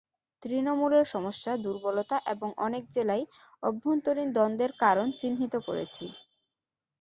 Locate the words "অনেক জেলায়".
2.57-3.23